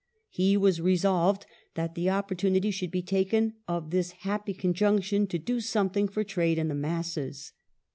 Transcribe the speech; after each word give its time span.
^ 0.01 0.03
He 0.29 0.57
was 0.57 0.81
resolved 0.81 1.45
that 1.75 1.93
the 1.93 2.09
opportunity 2.09 2.71
should 2.71 2.89
be 2.89 3.03
taken 3.03 3.53
of 3.67 3.91
this 3.91 4.13
happy 4.25 4.55
conjunction 4.55 5.27
to" 5.27 5.37
do 5.47 5.59
something 5.59 6.07
for 6.07 6.23
trade 6.23 6.57
and 6.57 6.71
the 6.71 6.73
masses 6.73 7.51